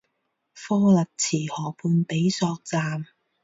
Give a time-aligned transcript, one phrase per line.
[0.55, 3.05] 克勒兹河畔比索站。